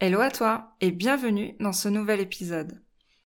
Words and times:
Hello 0.00 0.20
à 0.20 0.30
toi 0.30 0.76
et 0.80 0.92
bienvenue 0.92 1.56
dans 1.58 1.72
ce 1.72 1.88
nouvel 1.88 2.20
épisode. 2.20 2.80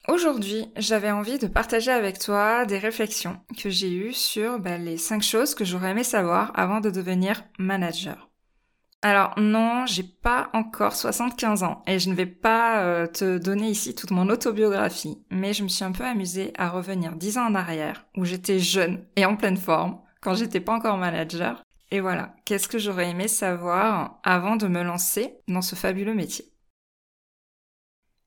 Aujourd'hui, 0.08 0.72
j'avais 0.78 1.10
envie 1.10 1.38
de 1.38 1.46
partager 1.46 1.90
avec 1.90 2.18
toi 2.18 2.64
des 2.64 2.78
réflexions 2.78 3.38
que 3.62 3.68
j'ai 3.68 3.92
eues 3.92 4.14
sur 4.14 4.58
bah, 4.58 4.78
les 4.78 4.96
5 4.96 5.22
choses 5.22 5.54
que 5.54 5.66
j'aurais 5.66 5.90
aimé 5.90 6.04
savoir 6.04 6.52
avant 6.54 6.80
de 6.80 6.88
devenir 6.88 7.44
manager. 7.58 8.30
Alors 9.02 9.34
non, 9.36 9.84
j'ai 9.84 10.04
pas 10.04 10.48
encore 10.54 10.96
75 10.96 11.64
ans 11.64 11.82
et 11.86 11.98
je 11.98 12.08
ne 12.08 12.14
vais 12.14 12.24
pas 12.24 12.82
euh, 12.82 13.06
te 13.08 13.36
donner 13.36 13.68
ici 13.68 13.94
toute 13.94 14.10
mon 14.10 14.30
autobiographie, 14.30 15.22
mais 15.30 15.52
je 15.52 15.64
me 15.64 15.68
suis 15.68 15.84
un 15.84 15.92
peu 15.92 16.04
amusée 16.04 16.54
à 16.56 16.70
revenir 16.70 17.14
10 17.14 17.36
ans 17.36 17.46
en 17.46 17.54
arrière 17.54 18.06
où 18.16 18.24
j'étais 18.24 18.58
jeune 18.58 19.04
et 19.16 19.26
en 19.26 19.36
pleine 19.36 19.58
forme 19.58 20.00
quand 20.22 20.32
j'étais 20.32 20.60
pas 20.60 20.72
encore 20.72 20.96
manager. 20.96 21.62
Et 21.90 22.00
voilà, 22.00 22.34
qu'est-ce 22.46 22.68
que 22.68 22.78
j'aurais 22.78 23.10
aimé 23.10 23.28
savoir 23.28 24.18
avant 24.22 24.56
de 24.56 24.66
me 24.66 24.82
lancer 24.82 25.34
dans 25.46 25.60
ce 25.60 25.74
fabuleux 25.74 26.14
métier? 26.14 26.53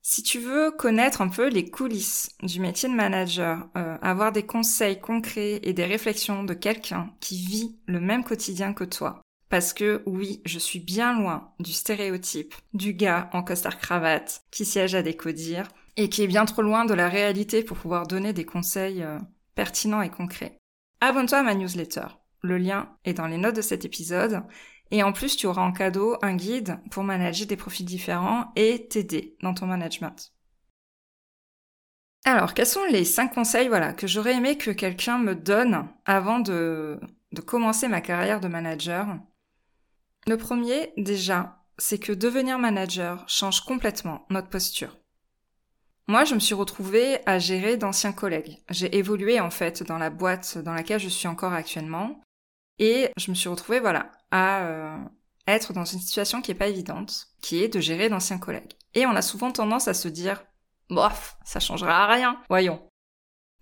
Si 0.10 0.24
tu 0.24 0.40
veux 0.40 0.72
connaître 0.72 1.20
un 1.20 1.28
peu 1.28 1.50
les 1.50 1.70
coulisses 1.70 2.30
du 2.42 2.62
métier 2.62 2.88
de 2.88 2.94
manager, 2.94 3.68
euh, 3.76 3.98
avoir 4.02 4.32
des 4.32 4.46
conseils 4.46 5.02
concrets 5.02 5.60
et 5.64 5.74
des 5.74 5.84
réflexions 5.84 6.46
de 6.46 6.54
quelqu'un 6.54 7.12
qui 7.20 7.46
vit 7.46 7.78
le 7.88 8.00
même 8.00 8.24
quotidien 8.24 8.72
que 8.72 8.86
toi, 8.86 9.22
parce 9.50 9.74
que 9.74 10.04
oui, 10.06 10.42
je 10.46 10.60
suis 10.60 10.80
bien 10.80 11.20
loin 11.20 11.52
du 11.60 11.74
stéréotype 11.74 12.56
du 12.74 12.94
gars 12.94 13.30
en 13.34 13.44
costard 13.44 13.80
cravate 13.80 14.44
qui 14.50 14.64
siège 14.64 14.96
à 14.96 15.02
décodir 15.02 15.68
et 15.98 16.08
qui 16.08 16.24
est 16.24 16.28
bien 16.28 16.46
trop 16.46 16.62
loin 16.62 16.86
de 16.86 16.94
la 16.94 17.10
réalité 17.10 17.62
pour 17.62 17.76
pouvoir 17.76 18.08
donner 18.08 18.32
des 18.32 18.46
conseils 18.46 19.04
euh, 19.04 19.20
pertinents 19.56 20.02
et 20.02 20.10
concrets. 20.10 20.58
Abonne-toi 21.02 21.40
à 21.40 21.44
ma 21.44 21.54
newsletter. 21.54 22.08
Le 22.44 22.58
lien 22.58 22.96
est 23.04 23.16
dans 23.16 23.28
les 23.28 23.38
notes 23.38 23.58
de 23.58 23.62
cet 23.62 23.84
épisode 23.84 24.42
et 24.92 25.04
en 25.04 25.12
plus, 25.12 25.36
tu 25.36 25.48
auras 25.48 25.64
en 25.64 25.72
cadeau 25.72 26.18
un 26.22 26.36
guide 26.36 26.80
pour 26.92 27.04
manager 27.04 27.48
des 27.48 27.58
profils 27.58 27.86
différents 27.86 28.52
et 28.56 28.88
t'aider 28.88 29.36
dans 29.42 29.54
ton 29.54 29.66
management. 29.66 30.34
Alors, 32.26 32.54
quels 32.54 32.66
sont 32.68 32.84
les 32.90 33.06
cinq 33.06 33.34
conseils, 33.34 33.70
voilà, 33.70 33.94
que 33.94 34.08
j'aurais 34.08 34.34
aimé 34.34 34.58
que 34.58 34.72
quelqu'un 34.72 35.18
me 35.18 35.36
donne 35.36 35.88
avant 36.06 36.40
de, 36.40 37.00
de 37.32 37.42
commencer 37.42 37.88
ma 37.88 38.02
carrière 38.02 38.42
de 38.42 38.48
manager? 38.48 39.08
Le 40.28 40.38
premier, 40.38 40.92
déjà, 40.98 41.64
c'est 41.78 42.00
que 42.00 42.12
devenir 42.12 42.60
manager 42.60 43.24
change 43.30 43.62
complètement 43.62 44.26
notre 44.30 44.50
posture. 44.50 44.98
Moi, 46.10 46.24
je 46.24 46.36
me 46.36 46.40
suis 46.40 46.54
retrouvée 46.54 47.20
à 47.26 47.40
gérer 47.40 47.78
d'anciens 47.78 48.14
collègues. 48.14 48.58
J'ai 48.70 48.98
évolué, 48.98 49.40
en 49.40 49.50
fait, 49.50 49.84
dans 49.84 49.98
la 49.98 50.10
boîte 50.10 50.58
dans 50.58 50.74
laquelle 50.74 51.00
je 51.00 51.10
suis 51.10 51.28
encore 51.28 51.54
actuellement. 51.54 52.22
Et 52.80 53.10
je 53.18 53.32
me 53.32 53.36
suis 53.36 53.50
retrouvée, 53.50 53.80
voilà, 53.80 54.12
à 54.32 54.66
euh, 54.66 54.98
être 55.48 55.74
dans 55.74 55.86
une 55.86 56.00
situation 56.00 56.42
qui 56.42 56.52
est 56.52 56.56
pas 56.56 56.68
évidente, 56.68 57.28
qui 57.42 57.64
est 57.64 57.74
de 57.74 57.80
gérer 57.80 58.10
d'anciens 58.10 58.38
collègues. 58.38 58.74
Et 58.94 59.06
on 59.06 59.16
a 59.16 59.22
souvent 59.22 59.52
tendance 59.52 59.88
à 59.88 59.94
se 59.94 60.08
dire, 60.08 60.44
bof, 60.90 61.38
ça 61.44 61.60
changera 61.60 62.08
rien, 62.08 62.42
voyons. 62.50 62.82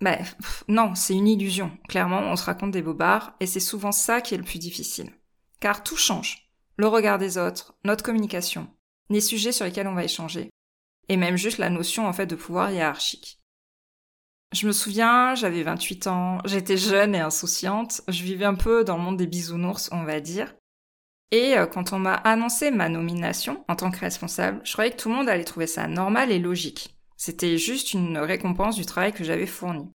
Mais 0.01 0.21
non, 0.67 0.95
c'est 0.95 1.13
une 1.13 1.27
illusion. 1.27 1.71
Clairement, 1.87 2.19
on 2.19 2.35
se 2.35 2.45
raconte 2.45 2.71
des 2.71 2.81
bobards, 2.81 3.33
et 3.39 3.47
c'est 3.47 3.59
souvent 3.59 3.91
ça 3.91 4.21
qui 4.21 4.33
est 4.35 4.37
le 4.37 4.43
plus 4.43 4.59
difficile. 4.59 5.11
Car 5.59 5.83
tout 5.83 5.97
change. 5.97 6.49
Le 6.77 6.87
regard 6.87 7.17
des 7.17 7.37
autres, 7.37 7.75
notre 7.85 8.03
communication, 8.03 8.67
les 9.09 9.21
sujets 9.21 9.53
sur 9.53 9.65
lesquels 9.65 9.87
on 9.87 9.95
va 9.95 10.03
échanger, 10.03 10.49
et 11.07 11.15
même 11.15 11.37
juste 11.37 11.57
la 11.57 11.69
notion 11.69 12.07
en 12.07 12.13
fait 12.13 12.25
de 12.25 12.35
pouvoir 12.35 12.71
hiérarchique. 12.71 13.39
Je 14.55 14.67
me 14.67 14.71
souviens, 14.71 15.35
j'avais 15.35 15.63
28 15.63 16.07
ans, 16.07 16.37
j'étais 16.45 16.77
jeune 16.77 17.13
et 17.13 17.19
insouciante, 17.19 18.01
je 18.07 18.23
vivais 18.23 18.45
un 18.45 18.55
peu 18.55 18.85
dans 18.85 18.95
le 18.95 19.03
monde 19.03 19.17
des 19.17 19.27
bisounours, 19.27 19.89
on 19.91 20.05
va 20.05 20.21
dire. 20.21 20.55
Et 21.31 21.57
euh, 21.57 21.65
quand 21.65 21.91
on 21.91 21.99
m'a 21.99 22.13
annoncé 22.13 22.71
ma 22.71 22.87
nomination 22.87 23.65
en 23.67 23.75
tant 23.75 23.91
que 23.91 23.99
responsable, 23.99 24.61
je 24.63 24.71
croyais 24.71 24.91
que 24.91 24.95
tout 24.95 25.09
le 25.09 25.15
monde 25.15 25.27
allait 25.27 25.43
trouver 25.43 25.67
ça 25.67 25.89
normal 25.89 26.31
et 26.31 26.39
logique. 26.39 26.95
C'était 27.17 27.57
juste 27.57 27.91
une 27.91 28.17
récompense 28.17 28.77
du 28.77 28.85
travail 28.85 29.11
que 29.11 29.25
j'avais 29.25 29.45
fourni. 29.45 29.91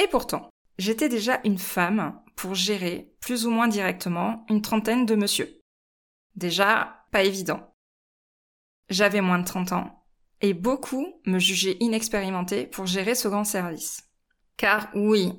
Et 0.00 0.06
pourtant, 0.06 0.48
j'étais 0.78 1.08
déjà 1.08 1.40
une 1.42 1.58
femme 1.58 2.20
pour 2.36 2.54
gérer, 2.54 3.16
plus 3.18 3.46
ou 3.46 3.50
moins 3.50 3.66
directement, 3.66 4.46
une 4.48 4.62
trentaine 4.62 5.06
de 5.06 5.16
monsieur. 5.16 5.60
Déjà, 6.36 7.04
pas 7.10 7.24
évident. 7.24 7.74
J'avais 8.90 9.22
moins 9.22 9.40
de 9.40 9.44
30 9.44 9.72
ans, 9.72 10.03
et 10.44 10.52
beaucoup 10.52 11.06
me 11.24 11.38
jugeaient 11.38 11.78
inexpérimentée 11.80 12.66
pour 12.66 12.84
gérer 12.84 13.14
ce 13.14 13.28
grand 13.28 13.44
service. 13.44 14.10
Car 14.58 14.90
oui, 14.94 15.32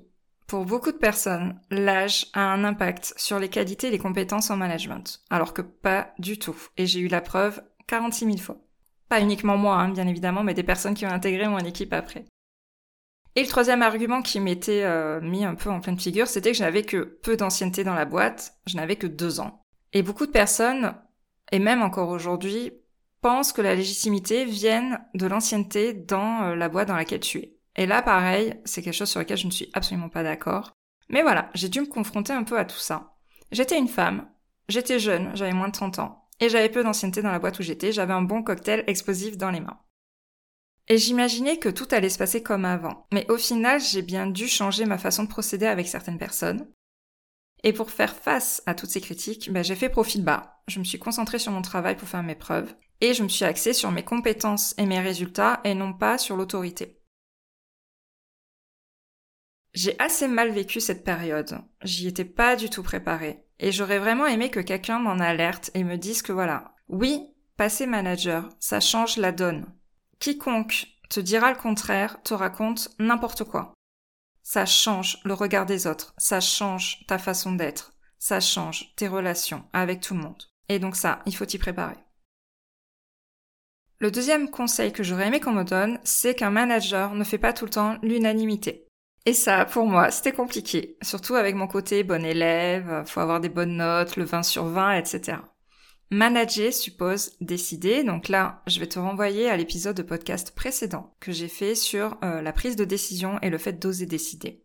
pour 0.47 0.65
beaucoup 0.65 0.91
de 0.91 0.97
personnes, 0.97 1.59
l'âge 1.69 2.25
a 2.33 2.41
un 2.41 2.63
impact 2.63 3.13
sur 3.15 3.37
les 3.37 3.49
qualités 3.49 3.87
et 3.87 3.91
les 3.91 3.99
compétences 3.99 4.49
en 4.49 4.57
management, 4.57 5.21
alors 5.29 5.53
que 5.53 5.61
pas 5.61 6.11
du 6.17 6.39
tout. 6.39 6.55
Et 6.77 6.87
j'ai 6.87 7.01
eu 7.01 7.07
la 7.07 7.21
preuve 7.21 7.61
46 7.85 8.25
000 8.25 8.37
fois. 8.37 8.57
Pas 9.07 9.21
uniquement 9.21 9.57
moi, 9.57 9.75
hein, 9.75 9.89
bien 9.89 10.07
évidemment, 10.07 10.43
mais 10.43 10.55
des 10.55 10.63
personnes 10.63 10.95
qui 10.95 11.05
ont 11.05 11.11
intégré 11.11 11.47
mon 11.47 11.59
équipe 11.59 11.93
après. 11.93 12.25
Et 13.35 13.43
le 13.43 13.47
troisième 13.47 13.83
argument 13.83 14.23
qui 14.23 14.39
m'était 14.39 14.85
euh, 14.85 15.21
mis 15.21 15.45
un 15.45 15.53
peu 15.53 15.69
en 15.69 15.81
pleine 15.81 15.99
figure, 15.99 16.25
c'était 16.25 16.51
que 16.51 16.57
je 16.57 16.63
n'avais 16.63 16.81
que 16.81 17.03
peu 17.21 17.37
d'ancienneté 17.37 17.83
dans 17.83 17.93
la 17.93 18.05
boîte, 18.05 18.55
je 18.65 18.75
n'avais 18.75 18.95
que 18.95 19.05
deux 19.05 19.39
ans. 19.39 19.61
Et 19.93 20.01
beaucoup 20.01 20.25
de 20.25 20.31
personnes, 20.31 20.95
et 21.51 21.59
même 21.59 21.83
encore 21.83 22.09
aujourd'hui, 22.09 22.71
pense 23.25 23.53
que 23.53 23.61
la 23.63 23.73
légitimité 23.73 24.45
vienne 24.45 25.03
de 25.15 25.25
l'ancienneté 25.25 25.93
dans 25.93 26.43
euh, 26.43 26.55
la 26.55 26.69
boîte 26.69 26.89
dans 26.89 26.95
laquelle 26.95 27.21
tu 27.21 27.39
es. 27.39 27.57
Et 27.75 27.87
là, 27.87 28.03
pareil, 28.03 28.53
c'est 28.65 28.83
quelque 28.83 28.93
chose 28.93 29.09
sur 29.09 29.19
lequel 29.19 29.35
je 29.35 29.47
ne 29.47 29.51
suis 29.51 29.67
absolument 29.73 30.09
pas 30.09 30.21
d'accord. 30.21 30.73
Mais 31.09 31.23
voilà, 31.23 31.49
j'ai 31.55 31.67
dû 31.67 31.81
me 31.81 31.87
confronter 31.87 32.33
un 32.33 32.43
peu 32.43 32.59
à 32.59 32.65
tout 32.65 32.77
ça. 32.77 33.15
J'étais 33.51 33.79
une 33.79 33.87
femme, 33.87 34.29
j'étais 34.69 34.99
jeune, 34.99 35.31
j'avais 35.33 35.53
moins 35.53 35.69
de 35.69 35.73
30 35.73 35.97
ans, 35.97 36.27
et 36.39 36.49
j'avais 36.49 36.69
peu 36.69 36.83
d'ancienneté 36.83 37.23
dans 37.23 37.31
la 37.31 37.39
boîte 37.39 37.57
où 37.57 37.63
j'étais, 37.63 37.91
j'avais 37.91 38.13
un 38.13 38.21
bon 38.21 38.43
cocktail 38.43 38.83
explosif 38.85 39.37
dans 39.37 39.49
les 39.49 39.59
mains. 39.59 39.79
Et 40.87 40.99
j'imaginais 40.99 41.57
que 41.57 41.69
tout 41.69 41.87
allait 41.89 42.09
se 42.09 42.19
passer 42.19 42.43
comme 42.43 42.63
avant. 42.63 43.07
Mais 43.11 43.25
au 43.31 43.39
final, 43.39 43.81
j'ai 43.81 44.03
bien 44.03 44.27
dû 44.27 44.47
changer 44.47 44.85
ma 44.85 44.99
façon 44.99 45.23
de 45.23 45.29
procéder 45.29 45.65
avec 45.65 45.87
certaines 45.87 46.19
personnes. 46.19 46.67
Et 47.63 47.73
pour 47.73 47.89
faire 47.89 48.15
face 48.15 48.61
à 48.67 48.75
toutes 48.75 48.91
ces 48.91 49.01
critiques, 49.01 49.51
bah, 49.51 49.63
j'ai 49.63 49.75
fait 49.75 49.89
profil 49.89 50.23
bas. 50.23 50.61
Je 50.67 50.77
me 50.77 50.83
suis 50.83 50.99
concentrée 50.99 51.39
sur 51.39 51.51
mon 51.51 51.63
travail 51.63 51.95
pour 51.95 52.07
faire 52.07 52.21
mes 52.21 52.35
preuves 52.35 52.75
et 53.01 53.13
je 53.13 53.23
me 53.23 53.29
suis 53.29 53.45
axée 53.45 53.73
sur 53.73 53.91
mes 53.91 54.03
compétences 54.03 54.73
et 54.77 54.85
mes 54.85 54.99
résultats 54.99 55.61
et 55.63 55.73
non 55.73 55.93
pas 55.93 56.17
sur 56.17 56.35
l'autorité. 56.35 57.01
J'ai 59.73 59.99
assez 59.99 60.27
mal 60.29 60.51
vécu 60.51 60.79
cette 60.79 61.03
période. 61.03 61.59
J'y 61.83 62.07
étais 62.07 62.25
pas 62.25 62.55
du 62.55 62.69
tout 62.69 62.83
préparée. 62.83 63.45
Et 63.59 63.71
j'aurais 63.71 63.99
vraiment 63.99 64.25
aimé 64.25 64.49
que 64.49 64.59
quelqu'un 64.59 64.99
m'en 64.99 65.19
alerte 65.19 65.71
et 65.73 65.83
me 65.83 65.97
dise 65.97 66.21
que 66.21 66.31
voilà, 66.31 66.75
oui, 66.87 67.27
passer 67.57 67.85
manager, 67.85 68.49
ça 68.59 68.79
change 68.79 69.17
la 69.17 69.31
donne. 69.31 69.65
Quiconque 70.19 70.87
te 71.09 71.19
dira 71.19 71.51
le 71.51 71.57
contraire 71.57 72.21
te 72.23 72.33
raconte 72.33 72.89
n'importe 72.99 73.43
quoi. 73.43 73.73
Ça 74.43 74.65
change 74.65 75.19
le 75.23 75.33
regard 75.33 75.65
des 75.65 75.87
autres, 75.87 76.13
ça 76.17 76.39
change 76.39 77.05
ta 77.07 77.17
façon 77.17 77.53
d'être, 77.53 77.93
ça 78.19 78.39
change 78.39 78.93
tes 78.95 79.07
relations 79.07 79.65
avec 79.73 80.01
tout 80.01 80.13
le 80.13 80.21
monde. 80.21 80.43
Et 80.69 80.79
donc 80.79 80.95
ça, 80.95 81.21
il 81.25 81.35
faut 81.35 81.45
t'y 81.45 81.57
préparer. 81.57 81.97
Le 83.99 84.11
deuxième 84.11 84.49
conseil 84.49 84.91
que 84.91 85.03
j'aurais 85.03 85.27
aimé 85.27 85.39
qu'on 85.39 85.53
me 85.53 85.63
donne, 85.63 85.99
c'est 86.03 86.35
qu'un 86.35 86.49
manager 86.49 87.15
ne 87.15 87.23
fait 87.23 87.37
pas 87.37 87.53
tout 87.53 87.65
le 87.65 87.71
temps 87.71 87.97
l'unanimité. 88.01 88.87
Et 89.25 89.33
ça, 89.33 89.65
pour 89.65 89.85
moi, 89.85 90.11
c'était 90.11 90.33
compliqué. 90.33 90.97
Surtout 91.01 91.35
avec 91.35 91.55
mon 91.55 91.67
côté 91.67 92.03
bon 92.03 92.23
élève, 92.23 93.03
faut 93.05 93.21
avoir 93.21 93.39
des 93.39 93.49
bonnes 93.49 93.77
notes, 93.77 94.17
le 94.17 94.25
20 94.25 94.43
sur 94.43 94.65
20, 94.65 94.97
etc. 94.97 95.37
Manager 96.11 96.71
suppose 96.71 97.31
décider, 97.41 98.03
donc 98.03 98.29
là, 98.29 98.61
je 98.67 98.79
vais 98.79 98.87
te 98.87 98.99
renvoyer 98.99 99.49
à 99.49 99.57
l'épisode 99.57 99.97
de 99.97 100.03
podcast 100.03 100.53
précédent 100.53 101.15
que 101.19 101.31
j'ai 101.31 101.47
fait 101.47 101.73
sur 101.73 102.17
euh, 102.23 102.41
la 102.41 102.53
prise 102.53 102.75
de 102.75 102.85
décision 102.85 103.39
et 103.41 103.49
le 103.49 103.57
fait 103.57 103.73
d'oser 103.73 104.05
décider. 104.05 104.63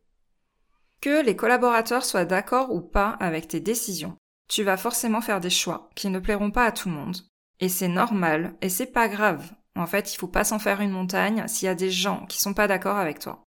Que 1.01 1.25
les 1.25 1.37
collaborateurs 1.37 2.05
soient 2.05 2.27
d'accord 2.27 2.75
ou 2.75 2.83
pas 2.83 3.11
avec 3.21 3.49
tes 3.49 3.61
décisions, 3.61 4.19
tu 4.49 4.65
vas 4.65 4.77
forcément 4.77 5.23
faire 5.23 5.41
des 5.41 5.49
choix 5.49 5.89
qui 5.95 6.11
ne 6.11 6.19
plairont 6.19 6.51
pas 6.51 6.67
à 6.67 6.73
tout 6.73 6.91
le 6.91 6.95
monde, 6.95 7.17
et 7.61 7.69
c'est 7.69 7.89
normal, 7.89 8.55
et 8.61 8.69
c'est 8.69 8.87
pas 8.93 9.09
grave. 9.09 9.53
En 9.77 9.87
fait, 9.87 10.13
il 10.13 10.17
faut 10.17 10.29
pas 10.29 10.45
s'en 10.45 10.59
faire 10.59 10.81
une 10.81 10.91
montagne 10.91 11.47
s'il 11.47 11.67
y 11.67 11.69
a 11.69 11.75
des 11.75 11.91
gens 11.91 12.27
qui 12.27 12.41
sont 12.41 12.55
pas 12.55 12.67
d'accord 12.67 12.97
avec 12.97 13.19
toi. 13.19 13.45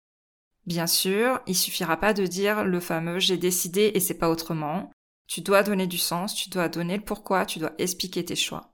Bien 0.65 0.87
sûr, 0.87 1.39
il 1.47 1.55
suffira 1.55 1.97
pas 1.97 2.13
de 2.13 2.25
dire 2.25 2.63
le 2.63 2.79
fameux 2.79 3.19
j'ai 3.19 3.37
décidé 3.37 3.91
et 3.93 3.99
c'est 3.99 4.17
pas 4.17 4.29
autrement. 4.29 4.91
Tu 5.27 5.41
dois 5.41 5.63
donner 5.63 5.87
du 5.87 5.97
sens, 5.97 6.33
tu 6.33 6.49
dois 6.49 6.69
donner 6.69 6.97
le 6.97 7.03
pourquoi, 7.03 7.45
tu 7.45 7.59
dois 7.59 7.73
expliquer 7.77 8.25
tes 8.25 8.35
choix. 8.35 8.73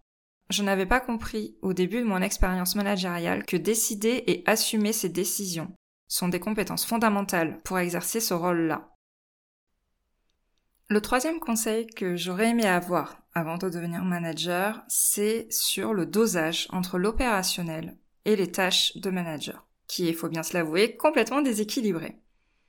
Je 0.50 0.64
n'avais 0.64 0.86
pas 0.86 1.00
compris 1.00 1.58
au 1.62 1.74
début 1.74 2.00
de 2.00 2.06
mon 2.06 2.22
expérience 2.22 2.76
managériale 2.76 3.46
que 3.46 3.58
décider 3.58 4.24
et 4.28 4.44
assumer 4.46 4.94
ses 4.94 5.10
décisions 5.10 5.72
sont 6.08 6.28
des 6.28 6.40
compétences 6.40 6.86
fondamentales 6.86 7.60
pour 7.64 7.80
exercer 7.80 8.20
ce 8.20 8.34
rôle-là. 8.34 8.95
Le 10.88 11.02
troisième 11.02 11.40
conseil 11.40 11.88
que 11.88 12.16
j'aurais 12.16 12.50
aimé 12.50 12.68
avoir 12.68 13.18
avant 13.34 13.58
de 13.58 13.70
devenir 13.70 14.04
manager, 14.04 14.84
c'est 14.88 15.52
sur 15.52 15.96
le 15.96 16.06
dosage 16.06 16.68
entre 16.72 17.00
l'opérationnel 17.00 17.98
et 18.26 18.36
les 18.36 18.52
tâches 18.52 18.96
de 18.96 19.10
manager, 19.10 19.66
qui 19.88 20.08
est, 20.08 20.14
faut 20.14 20.30
bien 20.30 20.44
se 20.44 20.54
l'avouer, 20.54 20.96
complètement 20.96 21.42
déséquilibré. 21.42 22.20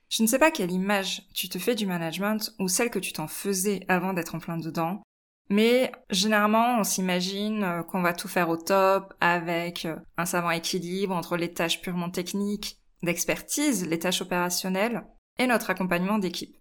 Je 0.09 0.23
ne 0.23 0.27
sais 0.27 0.39
pas 0.39 0.49
quelle 0.49 0.71
image 0.71 1.27
tu 1.35 1.47
te 1.47 1.59
fais 1.59 1.75
du 1.75 1.85
management 1.85 2.55
ou 2.57 2.67
celle 2.67 2.89
que 2.89 2.97
tu 2.97 3.13
t'en 3.13 3.27
faisais 3.27 3.85
avant 3.87 4.13
d'être 4.13 4.33
en 4.33 4.39
plein 4.39 4.57
dedans, 4.57 5.03
Mais 5.49 5.91
généralement, 6.09 6.79
on 6.79 6.83
s'imagine 6.83 7.63
euh, 7.63 7.83
qu'on 7.83 8.01
va 8.01 8.13
tout 8.13 8.27
faire 8.27 8.49
au 8.49 8.57
top 8.57 9.13
avec 9.21 9.85
euh, 9.85 9.95
un 10.17 10.25
savant 10.25 10.51
équilibre 10.51 11.15
entre 11.15 11.37
les 11.37 11.53
tâches 11.53 11.81
purement 11.81 12.09
techniques, 12.09 12.81
d'expertise, 13.03 13.87
les 13.87 13.99
tâches 13.99 14.21
opérationnelles 14.21 15.05
et 15.37 15.47
notre 15.47 15.69
accompagnement 15.69 16.17
d'équipe. 16.17 16.57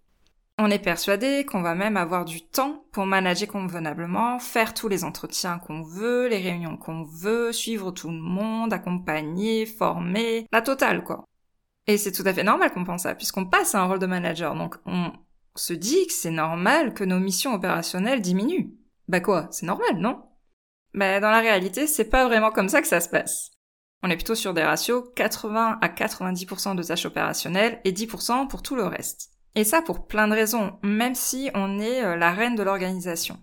On 0.59 0.71
est 0.71 0.79
persuadé 0.79 1.45
qu'on 1.45 1.61
va 1.61 1.75
même 1.75 1.99
avoir 1.99 2.25
du 2.25 2.41
temps 2.41 2.87
pour 2.91 3.05
manager 3.05 3.47
convenablement, 3.47 4.39
faire 4.39 4.73
tous 4.73 4.89
les 4.89 5.05
entretiens 5.05 5.59
qu'on 5.59 5.83
veut, 5.83 6.29
les 6.29 6.41
réunions 6.41 6.79
qu'on 6.79 7.05
veut, 7.05 7.53
suivre 7.53 7.91
tout 7.91 8.09
le 8.09 8.17
monde, 8.17 8.73
accompagner, 8.73 9.67
former, 9.67 10.47
la 10.51 10.63
totale 10.63 11.05
quoi. 11.05 11.27
Et 11.87 11.99
c'est 11.99 12.11
tout 12.11 12.23
à 12.25 12.33
fait 12.33 12.43
normal 12.43 12.73
qu'on 12.73 12.85
pense 12.85 13.03
ça, 13.03 13.15
puisqu'on 13.15 13.45
passe 13.45 13.75
à 13.75 13.83
un 13.83 13.85
rôle 13.85 13.99
de 13.99 14.07
manager, 14.07 14.55
donc 14.55 14.77
on 14.87 15.13
se 15.57 15.75
dit 15.75 16.07
que 16.07 16.13
c'est 16.15 16.31
normal 16.31 16.95
que 16.95 17.05
nos 17.05 17.21
missions 17.21 17.53
opérationnelles 17.53 18.23
diminuent. 18.23 18.71
Bah 19.09 19.21
quoi, 19.21 19.49
c'est 19.51 19.67
normal, 19.67 19.99
non? 19.99 20.23
Bah 20.95 21.21
dans 21.21 21.31
la 21.31 21.41
réalité, 21.41 21.87
c'est 21.87 22.09
pas 22.09 22.27
vraiment 22.27 22.51
comme 22.51 22.71
ça 22.71 22.81
que 22.81 22.89
ça 22.89 23.01
se 23.01 23.11
passe. 23.11 23.51
On 24.03 24.09
est 24.09 24.17
plutôt 24.17 24.35
sur 24.35 24.55
des 24.55 24.65
ratios 24.65 25.05
80 25.17 25.79
à 25.83 25.89
90% 25.89 26.77
de 26.77 26.83
tâches 26.83 27.05
opérationnelles 27.05 27.79
et 27.85 27.93
10% 27.93 28.49
pour 28.49 28.63
tout 28.63 28.75
le 28.75 28.85
reste. 28.85 29.36
Et 29.57 29.65
ça 29.65 29.83
pour 29.83 30.07
plein 30.07 30.29
de 30.29 30.35
raisons, 30.35 30.79
même 30.83 31.15
si 31.15 31.51
on 31.55 31.81
est 31.81 32.05
euh, 32.05 32.17
la 32.17 32.31
reine 32.31 32.55
de 32.55 32.63
l'organisation. 32.63 33.39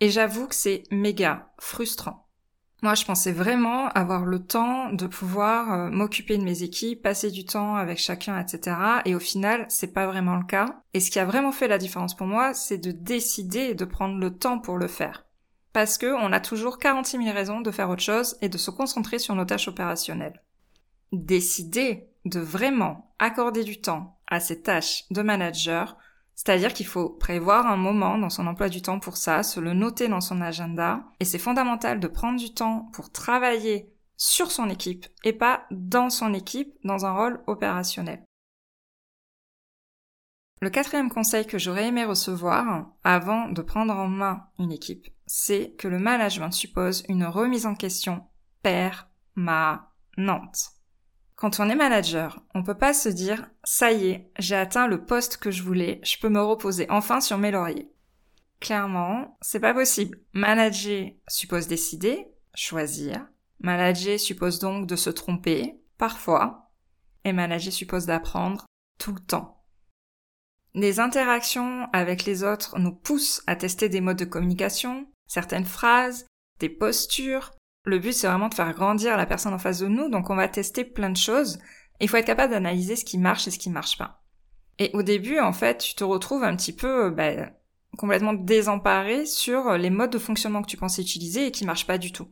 Et 0.00 0.10
j'avoue 0.10 0.48
que 0.48 0.54
c'est 0.54 0.82
méga 0.90 1.52
frustrant. 1.58 2.28
Moi, 2.82 2.94
je 2.94 3.04
pensais 3.04 3.32
vraiment 3.32 3.88
avoir 3.90 4.26
le 4.26 4.44
temps 4.44 4.92
de 4.92 5.06
pouvoir 5.06 5.72
euh, 5.72 5.90
m'occuper 5.90 6.36
de 6.36 6.42
mes 6.42 6.64
équipes, 6.64 7.02
passer 7.02 7.30
du 7.30 7.44
temps 7.44 7.76
avec 7.76 7.98
chacun, 7.98 8.38
etc. 8.38 8.76
Et 9.04 9.14
au 9.14 9.20
final, 9.20 9.64
c'est 9.68 9.94
pas 9.94 10.06
vraiment 10.06 10.36
le 10.36 10.44
cas. 10.44 10.82
Et 10.92 11.00
ce 11.00 11.10
qui 11.10 11.20
a 11.20 11.24
vraiment 11.24 11.52
fait 11.52 11.68
la 11.68 11.78
différence 11.78 12.16
pour 12.16 12.26
moi, 12.26 12.52
c'est 12.52 12.76
de 12.76 12.90
décider 12.90 13.74
de 13.74 13.84
prendre 13.84 14.18
le 14.18 14.36
temps 14.36 14.58
pour 14.58 14.76
le 14.76 14.88
faire. 14.88 15.24
Parce 15.72 15.98
que 15.98 16.12
on 16.20 16.32
a 16.32 16.40
toujours 16.40 16.78
46 16.78 17.24
000 17.24 17.30
raisons 17.32 17.60
de 17.60 17.70
faire 17.70 17.90
autre 17.90 18.02
chose 18.02 18.36
et 18.42 18.48
de 18.48 18.58
se 18.58 18.70
concentrer 18.70 19.20
sur 19.20 19.36
nos 19.36 19.44
tâches 19.44 19.68
opérationnelles. 19.68 20.42
Décider 21.12 22.08
de 22.24 22.40
vraiment 22.40 23.14
accorder 23.18 23.64
du 23.64 23.80
temps 23.80 24.18
à 24.26 24.40
ces 24.40 24.62
tâches 24.62 25.04
de 25.10 25.22
manager, 25.22 25.96
c'est-à-dire 26.34 26.72
qu'il 26.72 26.86
faut 26.86 27.10
prévoir 27.10 27.66
un 27.66 27.76
moment 27.76 28.18
dans 28.18 28.30
son 28.30 28.46
emploi 28.46 28.68
du 28.68 28.82
temps 28.82 28.98
pour 28.98 29.16
ça, 29.16 29.42
se 29.42 29.60
le 29.60 29.72
noter 29.72 30.08
dans 30.08 30.20
son 30.20 30.40
agenda, 30.40 31.04
et 31.20 31.24
c'est 31.24 31.38
fondamental 31.38 32.00
de 32.00 32.08
prendre 32.08 32.38
du 32.38 32.52
temps 32.52 32.90
pour 32.92 33.12
travailler 33.12 33.92
sur 34.16 34.50
son 34.50 34.68
équipe 34.68 35.06
et 35.24 35.32
pas 35.32 35.64
dans 35.70 36.10
son 36.10 36.34
équipe 36.34 36.74
dans 36.84 37.06
un 37.06 37.12
rôle 37.12 37.42
opérationnel. 37.46 38.24
Le 40.60 40.70
quatrième 40.70 41.10
conseil 41.10 41.46
que 41.46 41.58
j'aurais 41.58 41.88
aimé 41.88 42.04
recevoir 42.04 42.86
avant 43.02 43.48
de 43.48 43.60
prendre 43.60 43.92
en 43.94 44.08
main 44.08 44.46
une 44.58 44.72
équipe, 44.72 45.06
c'est 45.26 45.74
que 45.78 45.88
le 45.88 45.98
management 45.98 46.52
suppose 46.52 47.04
une 47.08 47.26
remise 47.26 47.66
en 47.66 47.74
question 47.74 48.24
permanente. 48.62 49.10
Quand 51.36 51.58
on 51.58 51.68
est 51.68 51.74
manager, 51.74 52.42
on 52.54 52.62
peut 52.62 52.78
pas 52.78 52.94
se 52.94 53.08
dire 53.08 53.50
ça 53.64 53.92
y 53.92 54.08
est, 54.08 54.30
j'ai 54.38 54.54
atteint 54.54 54.86
le 54.86 55.04
poste 55.04 55.36
que 55.36 55.50
je 55.50 55.62
voulais, 55.62 56.00
je 56.04 56.16
peux 56.18 56.28
me 56.28 56.42
reposer 56.42 56.86
enfin 56.90 57.20
sur 57.20 57.38
mes 57.38 57.50
lauriers. 57.50 57.90
Clairement, 58.60 59.36
c'est 59.42 59.60
pas 59.60 59.74
possible. 59.74 60.20
Manager 60.32 61.10
suppose 61.28 61.66
décider, 61.66 62.28
choisir. 62.54 63.26
Manager 63.60 64.18
suppose 64.18 64.58
donc 64.58 64.86
de 64.86 64.96
se 64.96 65.10
tromper, 65.10 65.80
parfois. 65.98 66.70
Et 67.24 67.32
manager 67.32 67.72
suppose 67.72 68.06
d'apprendre 68.06 68.64
tout 68.98 69.12
le 69.12 69.20
temps. 69.20 69.64
Les 70.74 70.98
interactions 70.98 71.88
avec 71.92 72.24
les 72.24 72.42
autres 72.42 72.78
nous 72.78 72.94
poussent 72.94 73.42
à 73.46 73.56
tester 73.56 73.88
des 73.88 74.00
modes 74.00 74.18
de 74.18 74.24
communication, 74.24 75.06
certaines 75.26 75.64
phrases, 75.64 76.26
des 76.58 76.68
postures, 76.68 77.52
le 77.84 77.98
but, 77.98 78.12
c'est 78.12 78.26
vraiment 78.26 78.48
de 78.48 78.54
faire 78.54 78.72
grandir 78.72 79.16
la 79.16 79.26
personne 79.26 79.54
en 79.54 79.58
face 79.58 79.80
de 79.80 79.88
nous, 79.88 80.08
donc 80.08 80.30
on 80.30 80.36
va 80.36 80.48
tester 80.48 80.84
plein 80.84 81.10
de 81.10 81.16
choses. 81.16 81.58
Il 82.00 82.08
faut 82.08 82.16
être 82.16 82.26
capable 82.26 82.52
d'analyser 82.52 82.96
ce 82.96 83.04
qui 83.04 83.18
marche 83.18 83.46
et 83.46 83.50
ce 83.50 83.58
qui 83.58 83.70
marche 83.70 83.98
pas. 83.98 84.24
Et 84.78 84.90
au 84.94 85.02
début, 85.02 85.38
en 85.38 85.52
fait, 85.52 85.78
tu 85.78 85.94
te 85.94 86.02
retrouves 86.02 86.42
un 86.42 86.56
petit 86.56 86.72
peu 86.72 87.10
bah, 87.10 87.50
complètement 87.96 88.32
désemparé 88.32 89.26
sur 89.26 89.76
les 89.76 89.90
modes 89.90 90.10
de 90.10 90.18
fonctionnement 90.18 90.62
que 90.62 90.70
tu 90.70 90.76
pensais 90.76 91.02
utiliser 91.02 91.46
et 91.46 91.50
qui 91.50 91.64
marchent 91.64 91.86
pas 91.86 91.98
du 91.98 92.10
tout. 92.10 92.28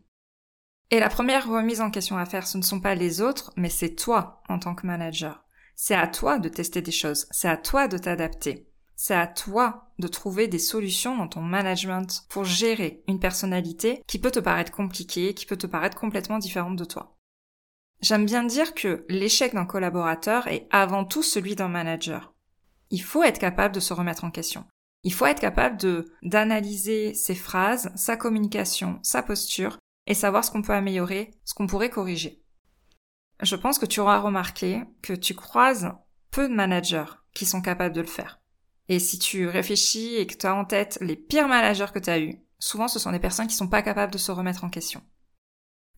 Et 0.90 1.00
la 1.00 1.08
première 1.08 1.48
remise 1.48 1.80
en 1.80 1.90
question 1.90 2.18
à 2.18 2.26
faire, 2.26 2.46
ce 2.46 2.58
ne 2.58 2.62
sont 2.62 2.80
pas 2.80 2.94
les 2.94 3.20
autres, 3.20 3.52
mais 3.56 3.70
c'est 3.70 3.94
toi 3.94 4.42
en 4.48 4.58
tant 4.58 4.74
que 4.74 4.86
manager. 4.86 5.44
C'est 5.74 5.94
à 5.94 6.06
toi 6.06 6.38
de 6.38 6.48
tester 6.48 6.82
des 6.82 6.92
choses, 6.92 7.26
c'est 7.30 7.48
à 7.48 7.56
toi 7.56 7.88
de 7.88 7.98
t'adapter. 7.98 8.68
C'est 9.04 9.16
à 9.16 9.26
toi 9.26 9.90
de 9.98 10.06
trouver 10.06 10.46
des 10.46 10.60
solutions 10.60 11.16
dans 11.16 11.26
ton 11.26 11.40
management 11.40 12.24
pour 12.28 12.44
gérer 12.44 13.02
une 13.08 13.18
personnalité 13.18 14.00
qui 14.06 14.20
peut 14.20 14.30
te 14.30 14.38
paraître 14.38 14.70
compliquée, 14.70 15.34
qui 15.34 15.44
peut 15.44 15.56
te 15.56 15.66
paraître 15.66 15.98
complètement 15.98 16.38
différente 16.38 16.76
de 16.76 16.84
toi. 16.84 17.18
J'aime 18.00 18.26
bien 18.26 18.44
dire 18.44 18.74
que 18.74 19.04
l'échec 19.08 19.54
d'un 19.54 19.64
collaborateur 19.64 20.46
est 20.46 20.68
avant 20.70 21.04
tout 21.04 21.24
celui 21.24 21.56
d'un 21.56 21.66
manager. 21.66 22.32
Il 22.90 23.02
faut 23.02 23.24
être 23.24 23.40
capable 23.40 23.74
de 23.74 23.80
se 23.80 23.92
remettre 23.92 24.22
en 24.22 24.30
question. 24.30 24.66
Il 25.02 25.12
faut 25.12 25.26
être 25.26 25.40
capable 25.40 25.78
d'analyser 26.22 27.12
ses 27.14 27.34
phrases, 27.34 27.90
sa 27.96 28.16
communication, 28.16 29.00
sa 29.02 29.24
posture 29.24 29.78
et 30.06 30.14
savoir 30.14 30.44
ce 30.44 30.52
qu'on 30.52 30.62
peut 30.62 30.74
améliorer, 30.74 31.32
ce 31.44 31.54
qu'on 31.54 31.66
pourrait 31.66 31.90
corriger. 31.90 32.44
Je 33.40 33.56
pense 33.56 33.80
que 33.80 33.86
tu 33.86 33.98
auras 33.98 34.20
remarqué 34.20 34.84
que 35.02 35.12
tu 35.12 35.34
croises 35.34 35.92
peu 36.30 36.48
de 36.48 36.54
managers 36.54 37.12
qui 37.34 37.46
sont 37.46 37.62
capables 37.62 37.96
de 37.96 38.00
le 38.00 38.06
faire. 38.06 38.38
Et 38.88 38.98
si 38.98 39.18
tu 39.18 39.46
réfléchis 39.48 40.16
et 40.16 40.26
que 40.26 40.34
tu 40.34 40.46
as 40.46 40.54
en 40.54 40.64
tête 40.64 40.98
les 41.00 41.16
pires 41.16 41.48
managers 41.48 41.92
que 41.92 41.98
tu 41.98 42.10
as 42.10 42.20
eus, 42.20 42.40
souvent 42.58 42.88
ce 42.88 42.98
sont 42.98 43.12
des 43.12 43.20
personnes 43.20 43.46
qui 43.46 43.54
sont 43.54 43.68
pas 43.68 43.82
capables 43.82 44.12
de 44.12 44.18
se 44.18 44.32
remettre 44.32 44.64
en 44.64 44.70
question. 44.70 45.02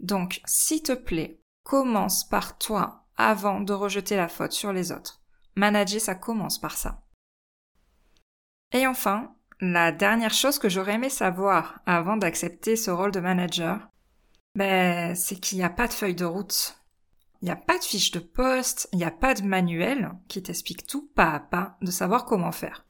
Donc, 0.00 0.40
s'il 0.44 0.82
te 0.82 0.92
plaît, 0.92 1.40
commence 1.62 2.28
par 2.28 2.58
toi 2.58 3.06
avant 3.16 3.60
de 3.60 3.72
rejeter 3.72 4.16
la 4.16 4.28
faute 4.28 4.52
sur 4.52 4.72
les 4.72 4.92
autres. 4.92 5.22
Manager, 5.56 6.00
ça 6.00 6.14
commence 6.14 6.58
par 6.58 6.76
ça. 6.76 7.02
Et 8.72 8.86
enfin, 8.86 9.34
la 9.60 9.92
dernière 9.92 10.34
chose 10.34 10.58
que 10.58 10.68
j'aurais 10.68 10.94
aimé 10.94 11.08
savoir 11.08 11.80
avant 11.86 12.16
d'accepter 12.16 12.76
ce 12.76 12.90
rôle 12.90 13.12
de 13.12 13.20
manager, 13.20 13.88
ben, 14.56 15.14
c'est 15.14 15.36
qu'il 15.36 15.58
n'y 15.58 15.64
a 15.64 15.70
pas 15.70 15.88
de 15.88 15.92
feuille 15.92 16.14
de 16.14 16.24
route. 16.24 16.76
Il 17.44 17.48
n'y 17.48 17.52
a 17.52 17.56
pas 17.56 17.76
de 17.76 17.84
fiche 17.84 18.10
de 18.10 18.20
poste, 18.20 18.88
il 18.94 18.96
n'y 18.96 19.04
a 19.04 19.10
pas 19.10 19.34
de 19.34 19.42
manuel 19.42 20.12
qui 20.28 20.42
t'explique 20.42 20.86
tout 20.86 21.10
pas 21.14 21.30
à 21.32 21.40
pas 21.40 21.76
de 21.82 21.90
savoir 21.90 22.24
comment 22.24 22.52
faire. 22.52 22.86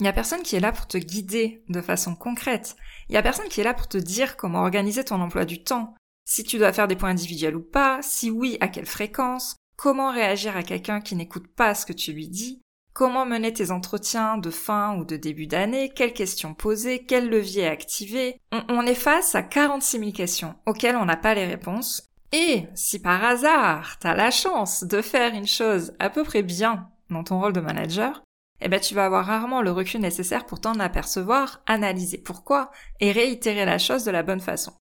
Il 0.00 0.04
n'y 0.04 0.08
a 0.08 0.14
personne 0.14 0.40
qui 0.40 0.56
est 0.56 0.60
là 0.60 0.72
pour 0.72 0.86
te 0.86 0.96
guider 0.96 1.62
de 1.68 1.82
façon 1.82 2.14
concrète. 2.14 2.76
Il 3.10 3.12
n'y 3.12 3.18
a 3.18 3.22
personne 3.22 3.50
qui 3.50 3.60
est 3.60 3.64
là 3.64 3.74
pour 3.74 3.86
te 3.86 3.98
dire 3.98 4.38
comment 4.38 4.62
organiser 4.62 5.04
ton 5.04 5.20
emploi 5.20 5.44
du 5.44 5.62
temps, 5.62 5.94
si 6.24 6.44
tu 6.44 6.56
dois 6.56 6.72
faire 6.72 6.88
des 6.88 6.96
points 6.96 7.10
individuels 7.10 7.56
ou 7.56 7.60
pas, 7.62 8.00
si 8.00 8.30
oui, 8.30 8.56
à 8.62 8.68
quelle 8.68 8.86
fréquence, 8.86 9.56
comment 9.76 10.10
réagir 10.10 10.56
à 10.56 10.62
quelqu'un 10.62 11.02
qui 11.02 11.14
n'écoute 11.14 11.48
pas 11.54 11.74
ce 11.74 11.84
que 11.84 11.92
tu 11.92 12.14
lui 12.14 12.28
dis, 12.28 12.62
comment 12.94 13.26
mener 13.26 13.52
tes 13.52 13.70
entretiens 13.70 14.38
de 14.38 14.48
fin 14.48 14.96
ou 14.96 15.04
de 15.04 15.18
début 15.18 15.46
d'année, 15.46 15.92
quelles 15.94 16.14
questions 16.14 16.54
poser, 16.54 17.04
quel 17.04 17.28
levier 17.28 17.66
activer. 17.66 18.40
On, 18.50 18.62
on 18.70 18.86
est 18.86 18.94
face 18.94 19.34
à 19.34 19.42
46 19.42 19.98
000 19.98 20.12
questions 20.12 20.54
auxquelles 20.64 20.96
on 20.96 21.04
n'a 21.04 21.18
pas 21.18 21.34
les 21.34 21.44
réponses 21.44 22.13
et 22.36 22.66
si 22.74 23.00
par 23.00 23.22
hasard, 23.22 23.96
t'as 24.00 24.16
la 24.16 24.32
chance 24.32 24.82
de 24.82 25.00
faire 25.02 25.34
une 25.34 25.46
chose 25.46 25.94
à 26.00 26.10
peu 26.10 26.24
près 26.24 26.42
bien 26.42 26.90
dans 27.08 27.22
ton 27.22 27.38
rôle 27.38 27.52
de 27.52 27.60
manager, 27.60 28.24
eh 28.60 28.66
ben 28.66 28.80
tu 28.80 28.92
vas 28.92 29.04
avoir 29.04 29.26
rarement 29.26 29.62
le 29.62 29.70
recul 29.70 30.00
nécessaire 30.00 30.44
pour 30.44 30.60
t'en 30.60 30.80
apercevoir, 30.80 31.62
analyser 31.66 32.18
pourquoi 32.18 32.72
et 32.98 33.12
réitérer 33.12 33.64
la 33.64 33.78
chose 33.78 34.02
de 34.02 34.10
la 34.10 34.24
bonne 34.24 34.40
façon. 34.40 34.72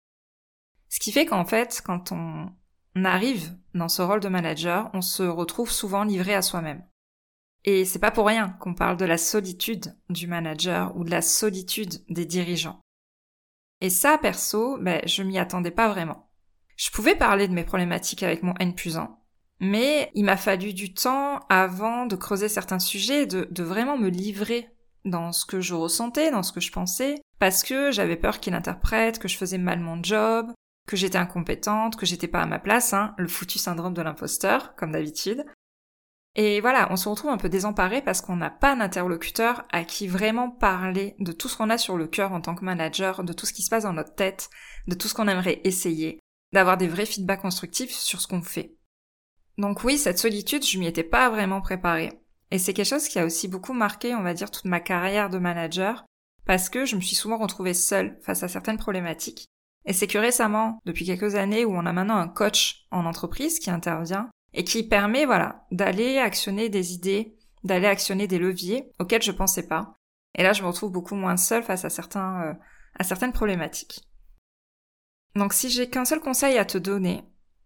Ce 0.89 1.00
qui 1.00 1.12
fait 1.12 1.27
qu'en 1.27 1.45
fait, 1.45 1.83
quand 1.86 2.12
on 2.12 2.50
arrive 3.05 3.55
dans 3.75 3.88
ce 3.89 4.01
rôle 4.01 4.19
de 4.19 4.29
manager, 4.29 4.89
on 4.95 5.01
se 5.01 5.22
retrouve 5.22 5.69
souvent 5.69 6.05
livré 6.05 6.33
à 6.33 6.41
soi-même. 6.41 6.83
Et 7.65 7.86
c'est 7.86 8.00
pas 8.00 8.10
pour 8.10 8.25
rien 8.25 8.50
qu'on 8.62 8.74
parle 8.74 8.98
de 8.98 9.05
la 9.05 9.19
solitude 9.19 9.95
du 10.10 10.25
manager 10.25 10.98
ou 10.98 11.03
de 11.03 11.12
la 11.12 11.22
solitude 11.22 12.03
des 12.10 12.25
dirigeants. 12.25 12.81
Et 13.79 13.91
ça, 13.91 14.17
perso, 14.17 14.79
ben, 14.79 15.03
je 15.05 15.22
m'y 15.22 15.38
attendais 15.38 15.69
pas 15.69 15.88
vraiment. 15.88 16.33
Je 16.75 16.89
pouvais 16.89 17.15
parler 17.15 17.48
de 17.48 17.53
mes 17.53 17.63
problématiques 17.63 18.24
avec 18.24 18.44
mon 18.44 18.53
N 18.60 18.74
plus 18.74 18.98
1, 18.98 19.15
mais 19.60 20.12
il 20.15 20.25
m'a 20.25 20.38
fallu 20.38 20.74
du 20.74 20.94
temps 20.94 21.39
avant 21.50 22.06
de 22.06 22.15
creuser 22.15 22.50
certains 22.50 22.80
sujets, 22.80 23.25
de, 23.25 23.63
vraiment 23.63 23.98
me 23.98 24.10
livrer 24.10 24.70
dans 25.06 25.32
ce 25.32 25.46
que 25.46 25.62
je 25.62 25.74
ressentais, 25.74 26.32
dans 26.32 26.44
ce 26.44 26.51
que 26.51 26.62
je 26.62 26.72
pensais, 26.72 27.15
parce 27.39 27.63
que 27.63 27.92
j'avais 27.92 28.15
peur 28.15 28.39
qu'il 28.39 28.56
interprète 28.56 29.20
que 29.20 29.27
je 29.27 29.38
faisais 29.38 29.58
mal 29.58 29.80
mon 29.80 30.01
job, 30.01 30.51
que 30.88 30.98
j'étais 30.98 31.18
incompétente, 31.18 31.96
que 31.96 32.06
j'étais 32.06 32.27
pas 32.27 32.42
à 32.42 32.46
ma 32.46 32.60
place, 32.60 32.94
hein, 32.94 33.13
le 33.18 33.27
foutu 33.27 33.60
syndrome 33.60 33.94
de 33.94 34.01
l'imposteur, 34.01 34.75
comme 34.75 34.92
d'habitude. 34.92 35.46
Et 36.36 36.62
voilà, 36.62 36.88
on 36.89 36.96
se 36.96 37.08
retrouve 37.08 37.30
un 37.30 37.38
peu 37.38 37.48
désemparé 37.48 38.01
parce 38.01 38.22
qu'on 38.22 38.36
n'a 38.36 38.50
pas 38.50 38.75
d'interlocuteur 38.75 39.65
à 39.72 39.84
qui 39.84 40.08
vraiment 40.08 40.50
parler 40.50 41.15
de 41.20 41.32
tout 41.32 41.48
ce 41.48 41.56
qu'on 41.56 41.70
a 41.70 41.77
sur 41.77 41.96
le 41.96 42.08
cœur 42.08 42.32
en 42.32 42.42
tant 42.42 42.56
que 42.56 42.65
manager, 42.65 43.24
de 43.24 43.34
tout 43.34 43.46
ce 43.46 43.53
qui 43.53 43.62
se 43.62 43.70
passe 43.70 43.84
dans 43.84 43.94
notre 43.94 44.15
tête, 44.15 44.50
de 44.88 44.96
tout 44.96 45.08
ce 45.08 45.13
qu'on 45.13 45.27
aimerait 45.27 45.62
essayer, 45.63 46.20
d'avoir 46.53 46.77
des 46.77 46.88
vrais 46.88 47.05
feedbacks 47.05 47.41
constructifs 47.41 47.91
sur 47.91 48.22
ce 48.22 48.27
qu'on 48.27 48.41
fait. 48.41 48.77
Donc 49.57 49.83
oui, 49.83 49.98
cette 49.98 50.19
solitude, 50.19 50.65
je 50.65 50.79
m'y 50.79 50.88
étais 50.88 51.03
pas 51.03 51.29
vraiment 51.29 51.62
préparée. 51.62 52.13
Et 52.51 52.60
c'est 52.60 52.74
quelque 52.74 52.88
chose 52.88 53.07
qui 53.07 53.19
a 53.19 53.25
aussi 53.25 53.48
beaucoup 53.48 53.74
marqué, 53.74 54.15
on 54.15 54.24
va 54.24 54.33
dire, 54.33 54.51
toute 54.51 54.65
ma 54.65 54.79
carrière 54.79 55.29
de 55.29 55.39
manager, 55.39 56.05
parce 56.45 56.69
que 56.69 56.86
je 56.86 56.95
me 56.95 57.01
suis 57.01 57.15
souvent 57.15 57.38
retrouvée 57.38 57.74
seule 57.74 58.17
face 58.22 58.43
à 58.43 58.48
certaines 58.48 58.77
problématiques. 58.77 59.48
Et 59.86 59.93
c'est 59.93 60.07
que 60.07 60.17
récemment, 60.17 60.79
depuis 60.86 61.05
quelques 61.05 61.36
années, 61.36 61.65
où 61.65 61.75
on 61.75 61.86
a 61.86 61.93
maintenant 61.93 62.17
un 62.17 62.27
coach 62.27 62.86
en 62.91 63.05
entreprise 63.05 63.60
qui 63.60 63.69
intervient 63.69 64.29
et 64.53 64.63
qui 64.63 64.88
permet, 64.88 65.25
voilà, 65.25 65.65
d'aller 65.72 66.19
actionner 66.19 66.69
des 66.69 66.93
idées, 66.93 67.36
d'aller 67.63 67.88
actionner 67.88 68.27
des 68.27 68.39
leviers 68.39 68.91
auxquels 69.00 69.24
je 69.24 69.31
pensais 69.31 69.67
pas. 69.67 69.95
Et 70.36 70.43
là, 70.43 70.53
je 70.53 70.62
me 70.62 70.67
retrouve 70.67 70.91
beaucoup 70.91 71.15
moins 71.15 71.38
seule 71.38 71.63
face 71.63 71.86
à 71.86 71.89
certains, 71.89 72.43
euh, 72.43 72.53
à 72.98 73.03
certaines 73.03 73.33
problématiques. 73.33 74.01
Donc, 75.36 75.54
si 75.54 75.70
j'ai 75.70 75.90
qu'un 75.90 76.06
seul 76.06 76.20
conseil 76.20 76.58
à 76.58 76.66
te 76.66 76.78
donner, 76.78 77.24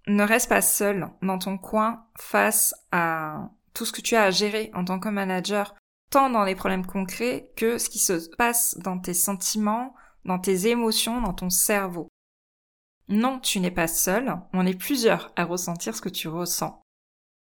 ne 0.08 0.24
reste 0.24 0.50
pas 0.50 0.62
seul 0.62 1.10
dans 1.22 1.38
ton 1.38 1.58
coin 1.58 2.06
face 2.18 2.74
à 2.92 3.50
tout 3.74 3.86
ce 3.86 3.92
que 3.92 4.02
tu 4.02 4.16
as 4.16 4.24
à 4.24 4.32
gérer 4.32 4.72
en 4.74 4.86
tant 4.86 5.00
que 5.00 5.10
manager, 5.10 5.76
tant 6.10 6.30
dans 6.30 6.46
les 6.46 6.56
problèmes 6.56 6.86
concrets 6.86 7.52
que 7.56 7.78
ce 7.78 7.90
qui 7.90 8.00
se 8.00 8.30
passe 8.38 8.78
dans 8.80 8.98
tes 8.98 9.14
sentiments, 9.14 9.94
dans 10.26 10.40
tes 10.40 10.68
émotions, 10.68 11.22
dans 11.22 11.34
ton 11.34 11.50
cerveau. 11.50 12.08
Non, 13.10 13.40
tu 13.40 13.60
n'es 13.60 13.72
pas 13.72 13.88
seul, 13.88 14.38
on 14.54 14.66
est 14.66 14.78
plusieurs 14.78 15.32
à 15.36 15.46
ressentir 15.46 15.96
ce 15.96 16.02
que 16.02 16.10
tu 16.10 16.28
ressens. 16.28 16.82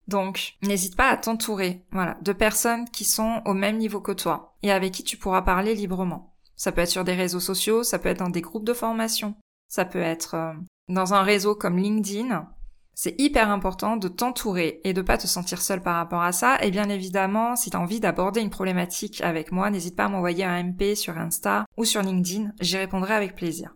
Donc, 0.08 0.56
n'hésite 0.62 0.96
pas 0.96 1.08
à 1.08 1.16
t'entourer, 1.16 1.84
voilà, 1.92 2.16
de 2.22 2.32
personnes 2.32 2.88
qui 2.90 3.04
sont 3.04 3.42
au 3.44 3.54
même 3.54 3.76
niveau 3.76 4.00
que 4.00 4.12
toi 4.12 4.56
et 4.62 4.72
avec 4.72 4.92
qui 4.92 5.04
tu 5.04 5.16
pourras 5.16 5.42
parler 5.42 5.74
librement. 5.74 6.34
Ça 6.56 6.72
peut 6.72 6.80
être 6.80 6.90
sur 6.90 7.04
des 7.04 7.14
réseaux 7.14 7.40
sociaux, 7.40 7.82
ça 7.82 7.98
peut 7.98 8.08
être 8.08 8.18
dans 8.18 8.30
des 8.30 8.40
groupes 8.40 8.64
de 8.64 8.74
formation, 8.74 9.34
ça 9.70 9.86
peut 9.86 10.02
être 10.02 10.34
euh, 10.34 10.52
dans 10.88 11.14
un 11.14 11.22
réseau 11.22 11.54
comme 11.54 11.78
LinkedIn. 11.78 12.46
C'est 12.92 13.18
hyper 13.18 13.48
important 13.48 13.96
de 13.96 14.08
t'entourer 14.08 14.82
et 14.84 14.92
de 14.92 15.00
pas 15.00 15.16
te 15.16 15.26
sentir 15.26 15.62
seul 15.62 15.80
par 15.80 15.96
rapport 15.96 16.20
à 16.20 16.32
ça. 16.32 16.58
Et 16.62 16.70
bien 16.70 16.90
évidemment, 16.90 17.56
si 17.56 17.70
tu 17.70 17.76
as 17.76 17.80
envie 17.80 18.00
d'aborder 18.00 18.42
une 18.42 18.50
problématique 18.50 19.22
avec 19.22 19.52
moi, 19.52 19.70
n'hésite 19.70 19.96
pas 19.96 20.04
à 20.04 20.08
m'envoyer 20.08 20.44
un 20.44 20.62
MP 20.62 20.94
sur 20.94 21.16
Insta 21.16 21.64
ou 21.78 21.86
sur 21.86 22.02
LinkedIn, 22.02 22.52
j'y 22.60 22.76
répondrai 22.76 23.14
avec 23.14 23.34
plaisir. 23.34 23.74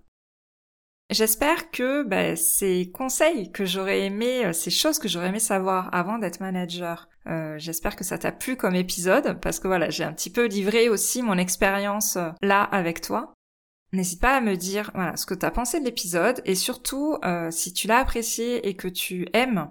J'espère 1.11 1.71
que 1.71 2.03
bah, 2.03 2.35
ces 2.35 2.91
conseils 2.91 3.53
que 3.53 3.65
j'aurais 3.65 4.01
aimé, 4.01 4.47
euh, 4.47 4.53
ces 4.53 4.71
choses 4.71 4.99
que 4.99 5.09
j'aurais 5.09 5.29
aimé 5.29 5.39
savoir 5.39 5.95
avant 5.95 6.19
d'être 6.19 6.41
manager, 6.41 7.09
euh, 7.29 7.55
j'espère 7.59 7.95
que 7.95 8.05
ça 8.05 8.19
t'a 8.19 8.33
plu 8.33 8.57
comme 8.57 8.75
épisode 8.75 9.39
parce 9.41 9.61
que 9.61 9.69
voilà, 9.69 9.91
j'ai 9.91 10.05
un 10.05 10.13
petit 10.13 10.31
peu 10.31 10.47
livré 10.47 10.89
aussi 10.89 11.23
mon 11.23 11.39
expérience 11.39 12.19
là 12.43 12.63
avec 12.63 13.01
toi. 13.01 13.35
N'hésite 13.95 14.21
pas 14.21 14.37
à 14.37 14.41
me 14.41 14.57
dire 14.57 14.91
voilà 14.95 15.17
ce 15.17 15.25
que 15.25 15.35
t'as 15.35 15.51
pensé 15.51 15.81
de 15.81 15.85
l'épisode 15.85 16.43
et 16.45 16.55
surtout 16.55 17.17
si 17.51 17.73
tu 17.73 17.87
l'as 17.87 17.99
apprécié 17.99 18.69
et 18.69 18.75
que 18.75 18.89
tu 18.89 19.27
aimes 19.33 19.69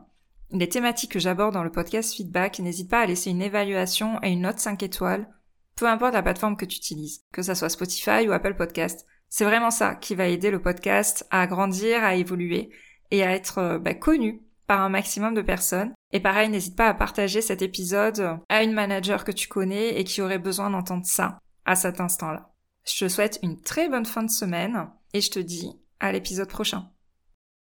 les 0.54 0.70
thématiques 0.70 1.12
que 1.12 1.20
j'aborde 1.20 1.54
dans 1.54 1.64
le 1.64 1.72
podcast 1.72 2.14
feedback, 2.14 2.60
n'hésite 2.60 2.90
pas 2.90 3.02
à 3.02 3.06
laisser 3.06 3.32
une 3.32 3.42
évaluation 3.42 4.20
et 4.22 4.30
une 4.30 4.42
note 4.42 4.60
5 4.60 4.84
étoiles, 4.84 5.28
peu 5.76 5.88
importe 5.88 6.14
la 6.14 6.22
plateforme 6.22 6.56
que 6.56 6.66
tu 6.66 6.78
utilises, 6.78 7.24
que 7.32 7.42
ça 7.42 7.56
soit 7.56 7.70
Spotify 7.70 8.28
ou 8.28 8.32
Apple 8.32 8.56
Podcast. 8.56 9.08
C'est 9.30 9.46
vraiment 9.46 9.72
ça 9.72 9.96
qui 9.96 10.14
va 10.14 10.28
aider 10.28 10.52
le 10.52 10.62
podcast 10.62 11.26
à 11.32 11.48
grandir, 11.48 12.04
à 12.04 12.16
évoluer 12.16 12.70
et 13.10 13.24
à 13.24 13.32
être 13.32 13.58
euh, 13.58 13.80
bah, 13.80 13.96
connu 13.96 14.44
par 14.68 14.82
un 14.82 14.90
maximum 14.90 15.34
de 15.34 15.42
personnes. 15.42 15.92
Et 16.12 16.20
pareil, 16.20 16.50
n'hésite 16.50 16.78
pas 16.78 16.88
à 16.88 16.94
partager 16.94 17.42
cet 17.42 17.64
épisode 17.64 18.38
à 18.50 18.62
une 18.62 18.74
manager 18.74 19.24
que 19.24 19.32
tu 19.32 19.48
connais 19.48 20.00
et 20.00 20.04
qui 20.04 20.22
aurait 20.22 20.38
besoin 20.38 20.70
d'entendre 20.70 21.06
ça 21.06 21.40
à 21.66 21.76
cet 21.76 22.00
instant-là. 22.00 22.53
Je 22.86 23.06
te 23.06 23.10
souhaite 23.10 23.40
une 23.44 23.62
très 23.62 23.90
bonne 23.90 24.06
fin 24.06 24.24
de 24.24 24.32
semaine 24.32 24.90
et 25.14 25.22
je 25.22 25.32
te 25.32 25.40
dis 25.40 25.72
à 26.00 26.12
l'épisode 26.12 26.50
prochain. 26.50 26.93